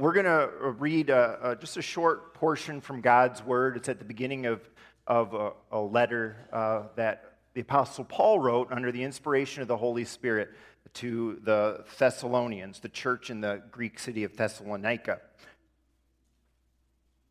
[0.00, 3.76] We're going to uh, read a, a, just a short portion from God's Word.
[3.76, 4.66] It's at the beginning of,
[5.06, 9.76] of a, a letter uh, that the Apostle Paul wrote under the inspiration of the
[9.76, 10.52] Holy Spirit
[10.94, 15.20] to the Thessalonians, the church in the Greek city of Thessalonica.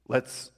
[0.07, 0.51] Let's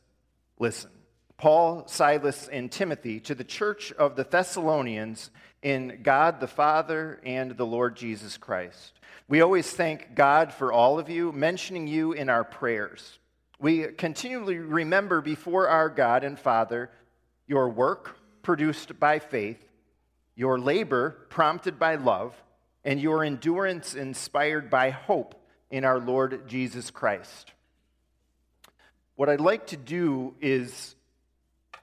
[0.59, 0.91] listen.
[1.37, 5.31] Paul, Silas, and Timothy to the church of the Thessalonians
[5.61, 8.93] in God the Father and the Lord Jesus Christ.
[9.27, 13.19] We always thank God for all of you, mentioning you in our prayers.
[13.59, 16.89] We continually remember before our God and Father
[17.47, 19.63] your work produced by faith,
[20.35, 22.33] your labor prompted by love,
[22.83, 25.35] and your endurance inspired by hope
[25.69, 27.51] in our Lord Jesus Christ.
[29.15, 30.95] What I'd like to do is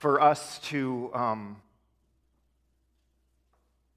[0.01, 1.57] for us to um,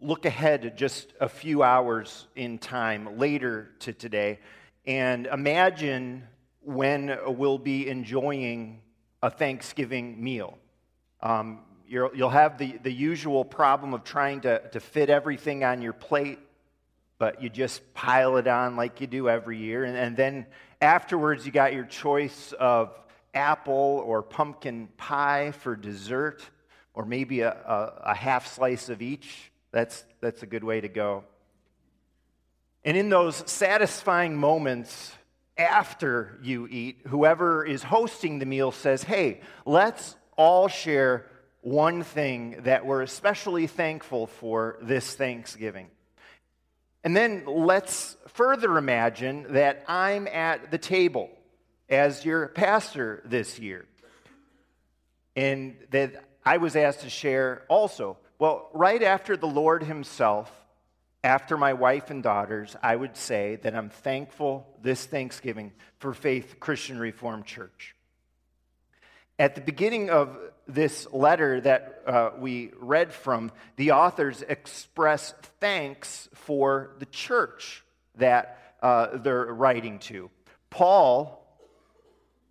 [0.01, 4.39] look ahead just a few hours in time later to today
[4.85, 6.27] and imagine
[6.61, 8.81] when we'll be enjoying
[9.21, 10.57] a Thanksgiving meal.
[11.21, 15.81] Um, you will have the, the usual problem of trying to, to fit everything on
[15.81, 16.39] your plate,
[17.19, 19.83] but you just pile it on like you do every year.
[19.83, 20.47] And, and then
[20.81, 22.97] afterwards, you got your choice of
[23.33, 26.41] apple or pumpkin pie for dessert,
[26.93, 29.50] or maybe a, a, a half slice of each.
[29.71, 31.23] That's, that's a good way to go.
[32.83, 35.13] And in those satisfying moments
[35.57, 41.27] after you eat, whoever is hosting the meal says, Hey, let's all share
[41.61, 45.87] one thing that we're especially thankful for this Thanksgiving.
[47.03, 51.29] And then let's further imagine that I'm at the table
[51.89, 53.85] as your pastor this year.
[55.35, 60.51] And that I was asked to share also well, right after the Lord Himself,
[61.23, 66.55] after my wife and daughters, I would say that I'm thankful this Thanksgiving for Faith
[66.59, 67.95] Christian Reformed Church.
[69.37, 70.35] At the beginning of
[70.67, 77.83] this letter that uh, we read from, the authors express thanks for the church
[78.15, 80.31] that uh, they're writing to.
[80.71, 81.45] Paul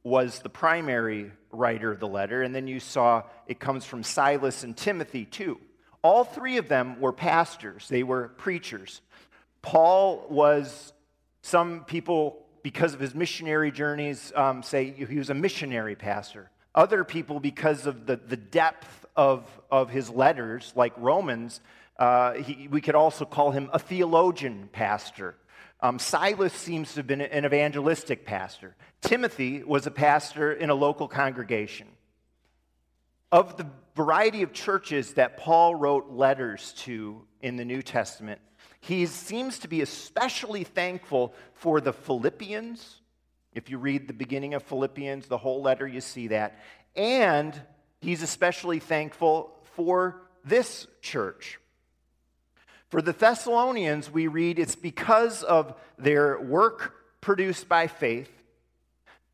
[0.04, 4.62] was the primary writer of the letter, and then you saw it comes from Silas
[4.62, 5.58] and Timothy too.
[6.02, 9.00] All three of them were pastors, they were preachers.
[9.62, 10.92] Paul was,
[11.42, 16.50] some people, because of his missionary journeys, um, say he was a missionary pastor.
[16.74, 21.60] Other people, because of the, the depth of, of his letters, like Romans,
[21.98, 25.34] uh, he, we could also call him a theologian pastor.
[25.82, 28.76] Um, Silas seems to have been an evangelistic pastor.
[29.02, 31.88] Timothy was a pastor in a local congregation.
[33.32, 38.40] Of the variety of churches that Paul wrote letters to in the New Testament,
[38.80, 43.00] he seems to be especially thankful for the Philippians.
[43.54, 46.58] If you read the beginning of Philippians, the whole letter, you see that.
[46.96, 47.60] And
[48.00, 51.60] he's especially thankful for this church.
[52.88, 58.39] For the Thessalonians, we read it's because of their work produced by faith,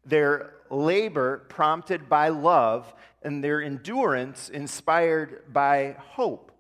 [0.07, 6.53] their labor prompted by love, and their endurance inspired by hope.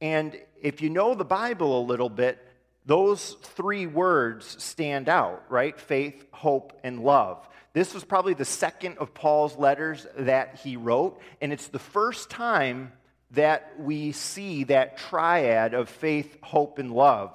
[0.00, 2.38] And if you know the Bible a little bit,
[2.86, 5.78] those three words stand out, right?
[5.80, 7.48] Faith, hope, and love.
[7.72, 12.30] This was probably the second of Paul's letters that he wrote, and it's the first
[12.30, 12.92] time
[13.30, 17.32] that we see that triad of faith, hope, and love.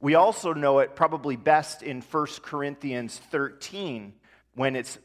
[0.00, 4.14] We also know it probably best in 1 Corinthians 13
[4.58, 4.98] when it's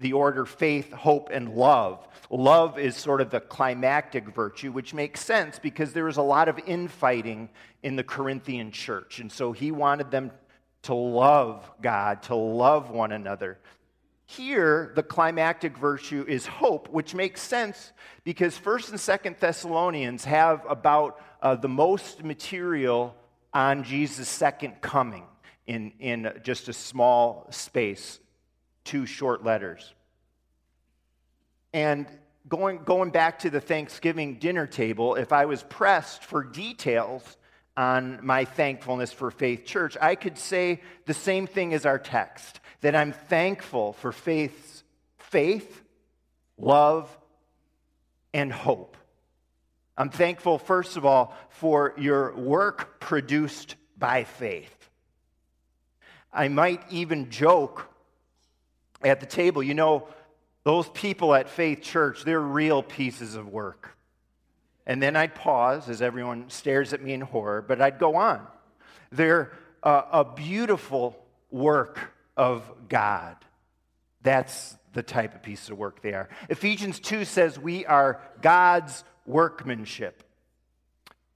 [0.00, 2.06] the order faith, hope, and love.
[2.28, 6.48] Love is sort of the climactic virtue, which makes sense because there was a lot
[6.48, 7.48] of infighting
[7.84, 9.20] in the Corinthian church.
[9.20, 10.32] And so he wanted them
[10.82, 13.58] to love God, to love one another.
[14.26, 17.92] Here, the climactic virtue is hope, which makes sense
[18.24, 23.14] because 1st and 2nd Thessalonians have about uh, the most material
[23.54, 25.24] on Jesus' second coming
[25.68, 28.18] in, in just a small space
[28.86, 29.92] two short letters.
[31.74, 32.06] And
[32.48, 37.36] going, going back to the Thanksgiving dinner table, if I was pressed for details
[37.76, 42.60] on my thankfulness for Faith Church, I could say the same thing as our text
[42.80, 44.84] that I'm thankful for faith's
[45.18, 45.82] faith,
[46.56, 47.14] love,
[48.32, 48.96] and hope.
[49.98, 54.72] I'm thankful, first of all, for your work produced by faith.
[56.32, 57.88] I might even joke
[59.02, 60.08] at the table, you know,
[60.64, 63.96] those people at Faith Church, they're real pieces of work.
[64.86, 68.46] And then I'd pause as everyone stares at me in horror, but I'd go on.
[69.10, 69.52] They're
[69.82, 71.16] uh, a beautiful
[71.50, 71.98] work
[72.36, 73.36] of God.
[74.22, 76.28] That's the type of piece of work they are.
[76.48, 80.22] Ephesians 2 says we are God's workmanship.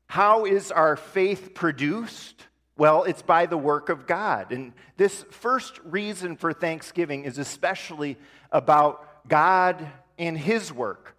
[0.06, 2.46] How is our faith produced?
[2.80, 4.52] Well, it's by the work of God.
[4.52, 8.16] And this first reason for thanksgiving is especially
[8.50, 9.86] about God
[10.18, 11.14] and His work.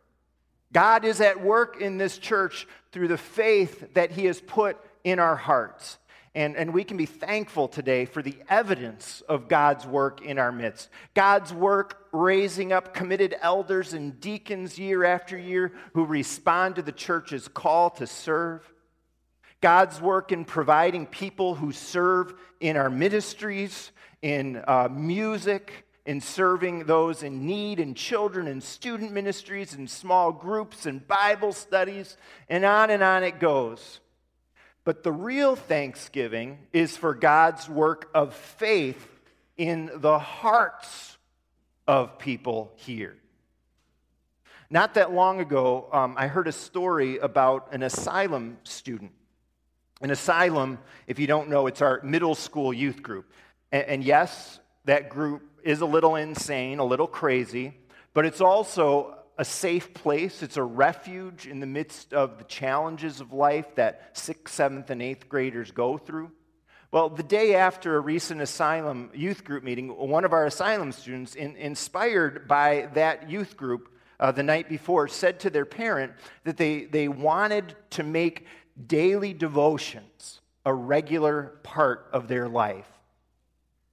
[0.73, 5.19] God is at work in this church through the faith that He has put in
[5.19, 5.99] our hearts.
[6.33, 10.51] And, and we can be thankful today for the evidence of God's work in our
[10.51, 10.89] midst.
[11.13, 16.91] God's work raising up committed elders and deacons year after year who respond to the
[16.91, 18.67] church's call to serve.
[19.61, 23.91] God's work in providing people who serve in our ministries,
[24.21, 30.31] in uh, music, in serving those in need, in children, in student ministries, in small
[30.31, 32.17] groups, and Bible studies,
[32.49, 33.99] and on and on it goes.
[34.83, 39.07] But the real thanksgiving is for God's work of faith
[39.57, 41.17] in the hearts
[41.87, 43.15] of people here.
[44.71, 49.11] Not that long ago, um, I heard a story about an asylum student.
[50.01, 53.31] An asylum, if you don't know, it's our middle school youth group.
[53.71, 57.77] And, and yes, that group is a little insane, a little crazy,
[58.13, 60.43] but it's also a safe place.
[60.43, 65.01] It's a refuge in the midst of the challenges of life that sixth, seventh, and
[65.01, 66.31] eighth graders go through.
[66.91, 71.35] Well, the day after a recent asylum youth group meeting, one of our asylum students,
[71.35, 73.89] in, inspired by that youth group
[74.19, 76.11] uh, the night before, said to their parent
[76.43, 78.45] that they, they wanted to make
[78.87, 82.87] daily devotions a regular part of their life.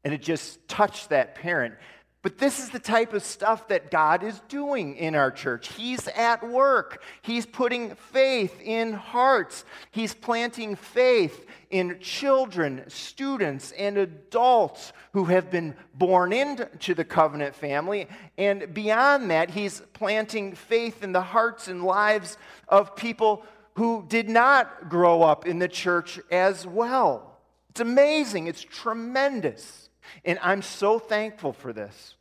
[0.04, 1.74] And it just touched that parent.
[2.20, 5.72] But this is the type of stuff that God is doing in our church.
[5.72, 7.02] He's at work.
[7.22, 9.64] He's putting faith in hearts.
[9.92, 17.54] He's planting faith in children, students, and adults who have been born into the covenant
[17.54, 18.08] family.
[18.36, 22.36] And beyond that, He's planting faith in the hearts and lives
[22.68, 23.44] of people
[23.78, 27.38] who did not grow up in the church as well.
[27.70, 28.48] It's amazing.
[28.48, 29.88] It's tremendous.
[30.24, 32.16] And I'm so thankful for this.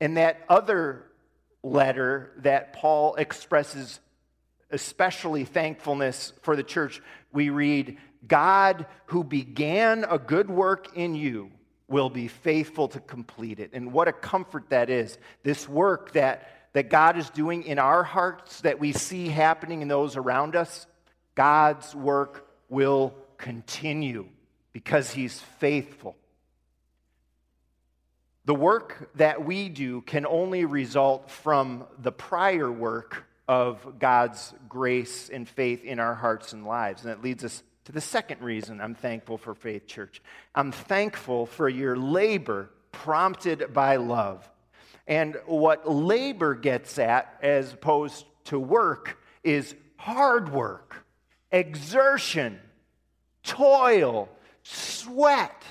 [0.00, 1.04] And that other
[1.62, 4.00] letter that Paul expresses
[4.72, 7.00] especially thankfulness for the church,
[7.32, 11.52] we read, God who began a good work in you
[11.86, 13.70] will be faithful to complete it.
[13.74, 15.18] And what a comfort that is.
[15.44, 19.88] This work that, that God is doing in our hearts, that we see happening in
[19.88, 20.86] those around us,
[21.34, 24.26] God's work will continue
[24.72, 26.16] because He's faithful.
[28.44, 35.28] The work that we do can only result from the prior work of God's grace
[35.28, 37.02] and faith in our hearts and lives.
[37.02, 40.22] And that leads us to the second reason I'm thankful for Faith Church.
[40.54, 44.48] I'm thankful for your labor prompted by love.
[45.06, 51.04] And what labor gets at, as opposed to work, is hard work,
[51.50, 52.58] exertion,
[53.42, 54.28] toil,
[54.62, 55.62] sweat.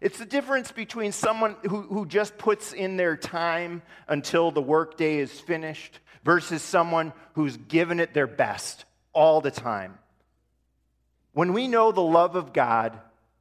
[0.00, 5.18] It's the difference between someone who, who just puts in their time until the workday
[5.18, 9.98] is finished versus someone who's given it their best all the time.
[11.32, 12.98] When we know the love of God,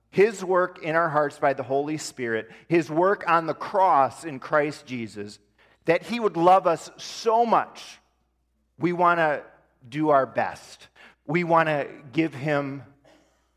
[0.09, 4.39] His work in our hearts by the Holy Spirit, His work on the cross in
[4.39, 5.39] Christ Jesus,
[5.85, 7.99] that He would love us so much,
[8.79, 9.43] we want to
[9.87, 10.87] do our best.
[11.25, 12.83] We want to give Him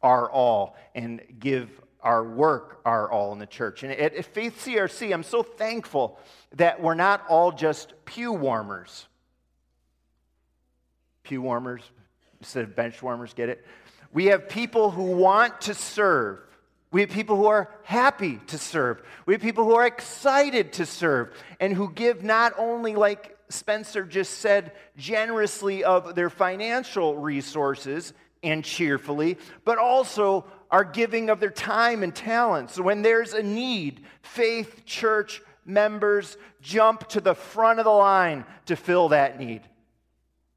[0.02, 1.71] our all and give
[2.02, 3.83] our work our all in the church.
[3.83, 6.19] And at Faith CRC, I'm so thankful
[6.57, 9.07] that we're not all just pew warmers.
[11.23, 11.83] Pew warmers
[12.40, 13.64] instead of bench warmers, get it?
[14.12, 16.40] We have people who want to serve.
[16.93, 19.02] We have people who are happy to serve.
[19.25, 24.05] We have people who are excited to serve and who give not only, like Spencer
[24.05, 28.12] just said, generously of their financial resources
[28.43, 32.75] and cheerfully, but also are giving of their time and talents.
[32.75, 38.45] So When there's a need, faith church members jump to the front of the line
[38.67, 39.62] to fill that need.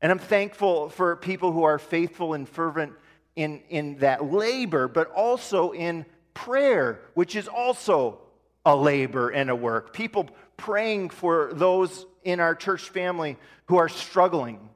[0.01, 2.93] And I'm thankful for people who are faithful and fervent
[3.35, 8.19] in, in that labor, but also in prayer, which is also
[8.65, 9.93] a labor and a work.
[9.93, 14.69] People praying for those in our church family who are struggling,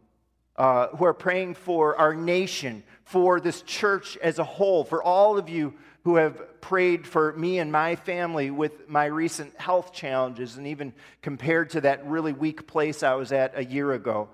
[0.56, 5.38] uh, who are praying for our nation, for this church as a whole, for all
[5.38, 5.74] of you
[6.04, 10.94] who have prayed for me and my family with my recent health challenges, and even
[11.22, 14.30] compared to that really weak place I was at a year ago.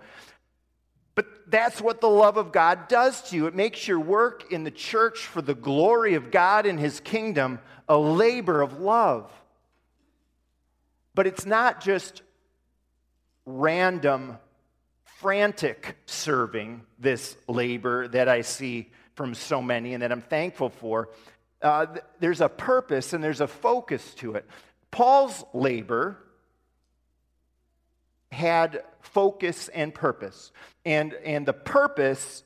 [1.15, 3.45] But that's what the love of God does to you.
[3.47, 7.59] It makes your work in the church for the glory of God and His kingdom
[7.87, 9.31] a labor of love.
[11.13, 12.23] But it's not just
[13.45, 14.37] random,
[15.03, 21.09] frantic serving, this labor that I see from so many and that I'm thankful for.
[21.61, 21.85] Uh,
[22.19, 24.45] there's a purpose and there's a focus to it.
[24.89, 26.17] Paul's labor
[28.33, 30.51] had focus and purpose.
[30.83, 32.43] And, and the purpose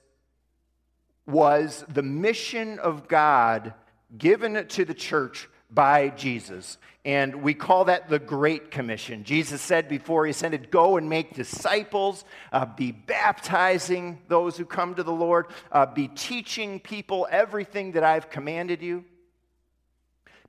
[1.25, 3.73] was the mission of God
[4.17, 6.77] given to the church by Jesus.
[7.03, 9.23] And we call that the Great Commission.
[9.23, 14.95] Jesus said before he ascended, Go and make disciples, uh, be baptizing those who come
[14.95, 19.05] to the Lord, uh, be teaching people everything that I've commanded you.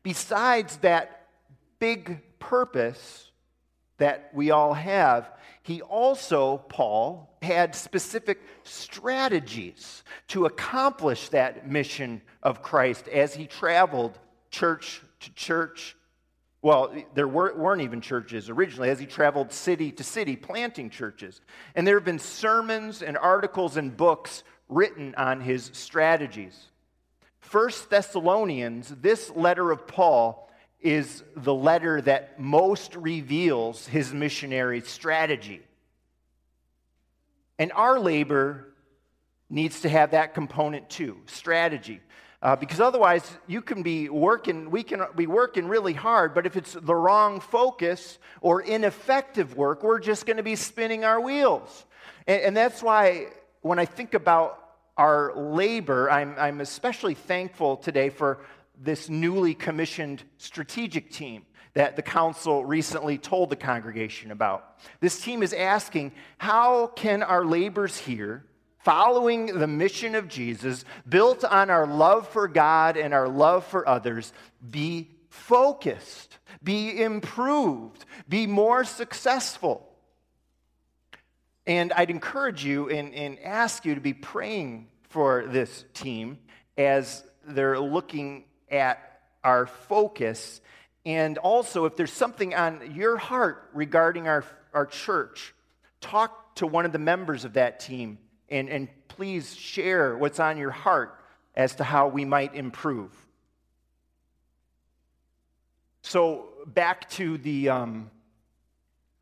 [0.03, 1.27] Besides that
[1.79, 3.28] big purpose
[3.99, 5.31] that we all have,
[5.63, 14.19] he also, Paul, had specific strategies to accomplish that mission of Christ as he traveled
[14.51, 15.95] church to church.
[16.63, 21.41] Well, there weren't even churches originally, as he traveled city to city planting churches.
[21.75, 26.59] And there have been sermons and articles and books written on his strategies.
[27.41, 30.48] First Thessalonians, this letter of Paul,
[30.81, 35.63] is the letter that most reveals his missionary strategy.
[37.59, 38.69] And our labor
[39.51, 42.01] needs to have that component too strategy.
[42.41, 46.57] Uh, because otherwise, you can be working, we can be working really hard, but if
[46.57, 51.85] it's the wrong focus or ineffective work, we're just going to be spinning our wheels.
[52.29, 53.27] And, and, that's why
[53.63, 58.39] when I think about our labor, I'm, I'm especially thankful today for
[58.81, 61.45] this newly commissioned strategic team
[61.75, 64.79] that the council recently told the congregation about.
[65.01, 68.45] This team is asking how can our labors here
[68.79, 73.87] following the mission of Jesus, built on our love for God and our love for
[73.89, 74.33] others,
[74.71, 79.87] be focused, be improved, be more successful.
[81.67, 86.39] And I'd encourage you and, and ask you to be praying for this team
[86.79, 90.61] as they're looking at our focus.
[91.07, 94.45] And also, if there's something on your heart regarding our,
[94.75, 95.55] our church,
[96.01, 100.59] talk to one of the members of that team and, and please share what's on
[100.59, 101.15] your heart
[101.55, 103.13] as to how we might improve.
[106.03, 108.11] So, back to the, um,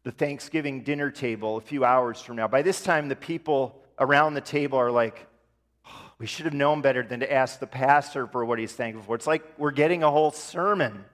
[0.02, 2.46] the Thanksgiving dinner table a few hours from now.
[2.46, 5.26] By this time, the people around the table are like,
[6.18, 9.14] we should have known better than to ask the pastor for what he's thankful for.
[9.14, 11.04] It's like we're getting a whole sermon.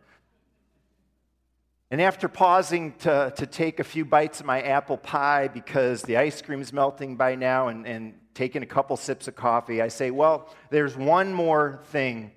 [1.91, 6.17] And after pausing to, to take a few bites of my apple pie because the
[6.17, 10.11] ice cream's melting by now and, and taking a couple sips of coffee, I say,
[10.11, 12.31] well, there's one more thing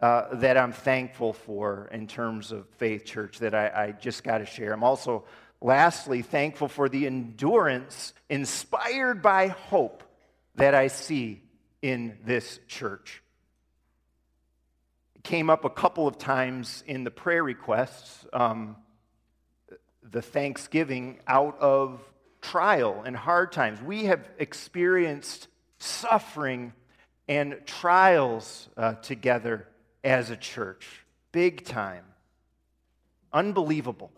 [0.00, 4.38] uh, that I'm thankful for in terms of Faith Church that I, I just got
[4.38, 4.72] to share.
[4.72, 5.24] I'm also,
[5.60, 10.02] lastly, thankful for the endurance inspired by hope
[10.54, 11.43] that I see
[11.84, 13.22] in this church.
[15.16, 18.24] It came up a couple of times in the prayer requests.
[18.32, 18.76] Um,
[20.02, 22.00] the thanksgiving out of
[22.40, 23.82] trial and hard times.
[23.82, 26.72] We have experienced suffering
[27.28, 29.68] and trials uh, together
[30.02, 30.86] as a church,
[31.32, 32.04] big time.
[33.30, 34.10] Unbelievable.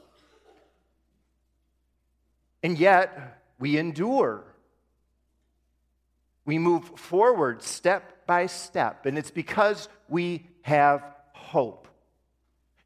[2.63, 4.45] And yet, we endure.
[6.47, 11.89] We move forward step by step, and it's because we have hope.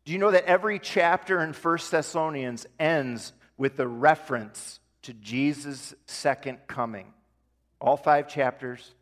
[0.05, 5.95] Do you know that every chapter in 1 Thessalonians ends with a reference to Jesus'
[6.07, 7.13] second coming?
[7.81, 8.95] All five chapters,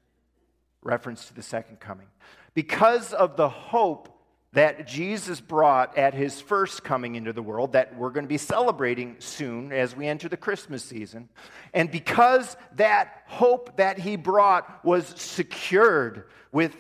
[0.83, 2.09] reference to the second coming.
[2.55, 4.09] Because of the hope
[4.53, 8.39] that Jesus brought at his first coming into the world, that we're going to be
[8.39, 11.29] celebrating soon as we enter the Christmas season.
[11.75, 16.75] And because that hope that he brought was secured with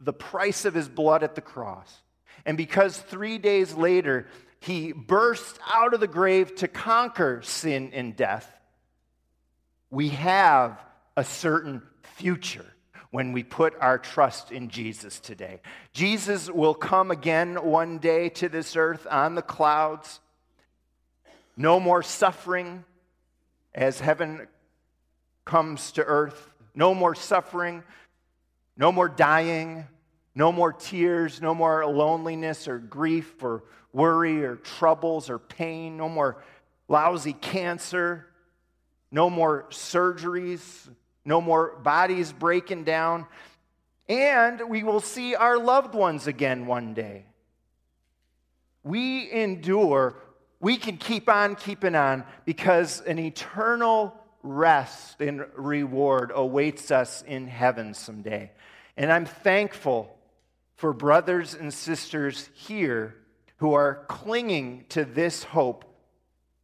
[0.00, 2.02] the price of his blood at the cross,
[2.44, 4.26] and because three days later,
[4.60, 8.52] he burst out of the grave to conquer sin and death,
[9.90, 10.84] we have
[11.16, 12.66] a certain future
[13.10, 15.60] when we put our trust in Jesus today.
[15.92, 20.20] Jesus will come again one day to this earth on the clouds.
[21.56, 22.84] No more suffering
[23.74, 24.46] as heaven
[25.44, 26.50] comes to earth.
[26.74, 27.82] No more suffering.
[28.76, 29.86] No more dying.
[30.38, 36.08] No more tears, no more loneliness or grief or worry or troubles or pain, no
[36.08, 36.44] more
[36.86, 38.24] lousy cancer,
[39.10, 40.88] no more surgeries,
[41.28, 43.26] no more bodies breaking down.
[44.08, 47.26] And we will see our loved ones again one day.
[48.82, 50.16] We endure
[50.60, 57.46] we can keep on keeping on because an eternal rest and reward awaits us in
[57.46, 58.50] heaven someday.
[58.96, 60.16] And I'm thankful
[60.74, 63.14] for brothers and sisters here
[63.58, 65.84] who are clinging to this hope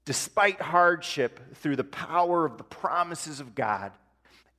[0.05, 3.93] despite hardship through the power of the promises of God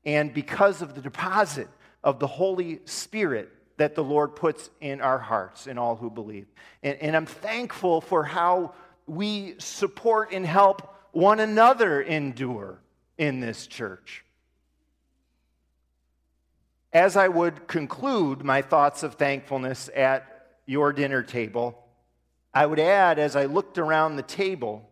[0.05, 1.67] and because of the deposit
[2.03, 6.47] of the Holy Spirit that the Lord puts in our hearts in all who believe.
[6.83, 8.73] And, and I'm thankful for how
[9.07, 12.79] we support and help one another endure
[13.17, 14.23] in this church.
[16.93, 21.83] As I would conclude my thoughts of thankfulness at your dinner table,
[22.53, 24.89] I would add, as I looked around the table,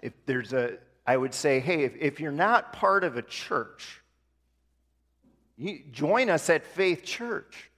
[0.00, 4.00] if there's a, I would say, hey, if, if you're not part of a church,
[5.92, 7.70] join us at Faith Church.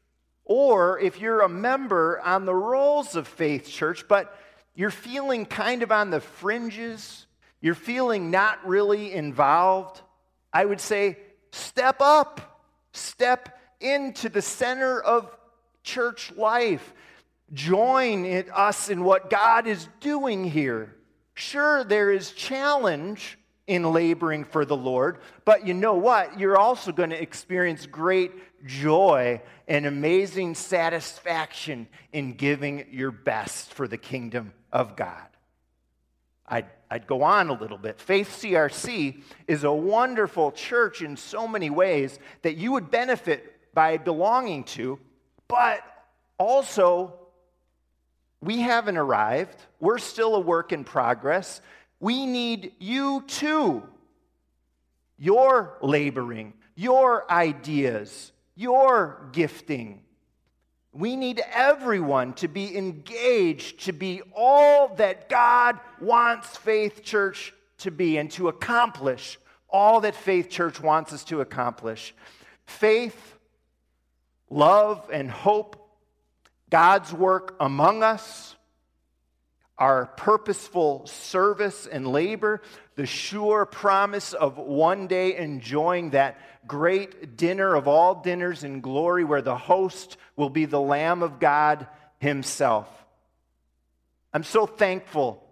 [0.45, 4.39] Or if you're a member on the rolls of Faith Church, but
[4.75, 7.27] you're feeling kind of on the fringes,
[7.61, 10.01] you're feeling not really involved,
[10.53, 11.19] I would say
[11.51, 15.37] step up, step into the center of
[15.83, 16.95] church life.
[17.53, 20.96] Join us in what God is doing here.
[21.37, 26.41] Sure, there is challenge in laboring for the Lord, but you know what?
[26.41, 28.33] You're also going to experience great
[28.67, 35.27] joy and amazing satisfaction in giving your best for the kingdom of God.
[36.49, 38.01] I'd, I'd go on a little bit.
[38.01, 43.99] Faith CRC is a wonderful church in so many ways that you would benefit by
[43.99, 44.99] belonging to,
[45.49, 45.83] but
[46.39, 47.26] also
[48.41, 49.57] we haven't arrived.
[49.81, 51.61] We're still a work in progress.
[52.01, 53.83] We need you too.
[55.19, 60.03] Your laboring, your ideas, your gifting.
[60.93, 67.91] We need everyone to be engaged, to be all that God wants Faith Church to
[67.91, 72.15] be, and to accomplish all that Faith Church wants us to accomplish.
[72.65, 73.37] Faith,
[74.49, 75.86] love, and hope,
[76.71, 78.57] God's work among us,
[79.79, 82.63] our purposeful service and labor,
[82.97, 89.23] the sure promise of one day enjoying that great dinner of all dinners in glory
[89.23, 91.87] where the host will be the Lamb of God
[92.19, 92.89] Himself.
[94.33, 95.43] I'm so thankful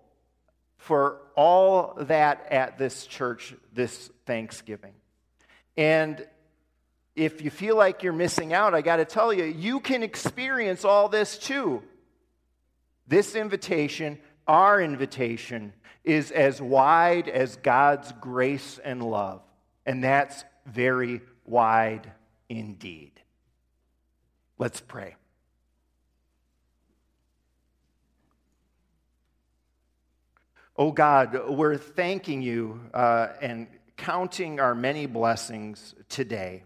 [0.78, 4.92] for all that at this church this Thanksgiving.
[5.76, 6.26] And
[7.16, 10.84] if you feel like you're missing out, I got to tell you, you can experience
[10.84, 11.82] all this too.
[13.06, 15.72] This invitation, our invitation,
[16.02, 19.42] is as wide as God's grace and love.
[19.86, 22.10] And that's very wide
[22.48, 23.12] indeed.
[24.58, 25.16] Let's pray.
[30.76, 36.64] Oh God, we're thanking you uh, and counting our many blessings today.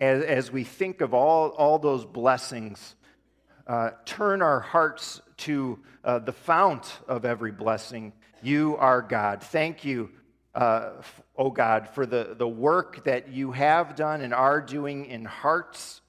[0.00, 2.94] As, as we think of all, all those blessings
[3.66, 8.12] uh, turn our hearts to uh, the fount of every blessing.
[8.42, 9.42] You are God.
[9.42, 10.10] Thank you,
[10.54, 10.90] uh,
[11.36, 16.00] oh God, for the, the work that you have done and are doing in hearts.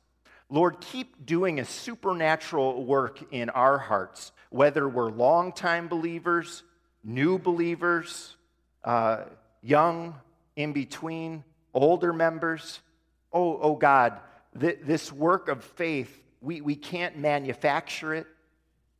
[0.49, 6.63] Lord, keep doing a supernatural work in our hearts, whether we're longtime believers,
[7.03, 8.35] new believers,
[8.83, 9.25] uh,
[9.61, 10.15] young,
[10.55, 12.79] in between, older members.
[13.31, 14.19] Oh, oh God,
[14.59, 18.27] th- this work of faith we, we can't manufacture it.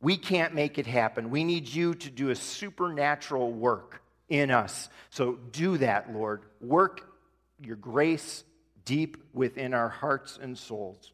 [0.00, 1.30] We can't make it happen.
[1.30, 4.88] We need you to do a supernatural work in us.
[5.10, 6.42] So do that, Lord.
[6.60, 7.02] Work
[7.62, 8.44] your grace
[8.84, 11.12] deep within our hearts and souls.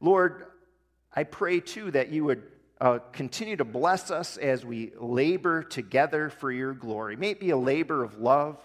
[0.00, 0.46] Lord,
[1.14, 2.42] I pray too that you would
[2.80, 7.16] uh, continue to bless us as we labor together for your glory.
[7.16, 8.58] May it be a labor of love.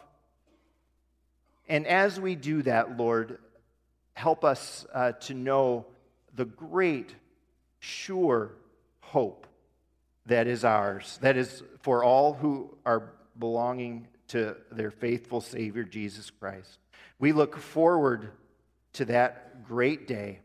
[1.68, 3.40] And as we do that, Lord,
[4.16, 5.86] help us uh, to know
[6.34, 7.14] the great,
[7.80, 8.54] sure
[9.02, 9.46] hope
[10.26, 16.32] that is ours, that is for all who are belonging to their faithful Savior, Jesus
[16.32, 16.80] Christ.
[17.20, 18.32] We look forward
[18.94, 20.40] to that great day.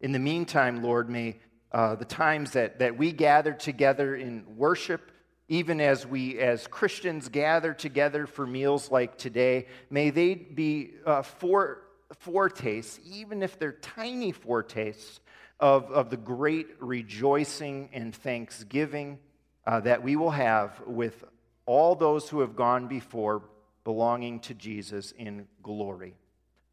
[0.00, 1.36] In the meantime, Lord, may
[1.72, 5.12] uh, the times that, that we gather together in worship,
[5.48, 11.22] even as we as Christians gather together for meals like today, may they be uh,
[11.22, 11.82] for
[12.18, 15.20] foretastes, even if they're tiny foretastes,
[15.60, 19.18] of, of the great rejoicing and thanksgiving
[19.66, 21.22] uh, that we will have with
[21.66, 23.42] all those who have gone before
[23.84, 26.14] belonging to Jesus in glory.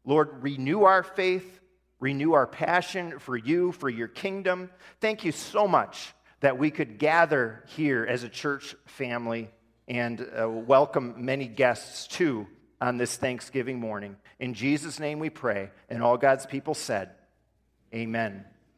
[0.04, 1.60] Lord, renew our faith,
[2.00, 4.70] renew our passion for you, for your kingdom.
[5.00, 9.50] Thank you so much that we could gather here as a church family
[9.86, 12.46] and uh, welcome many guests too
[12.80, 14.16] on this Thanksgiving morning.
[14.38, 15.70] In Jesus' name we pray.
[15.88, 17.10] And all God's people said,
[17.94, 18.44] Amen.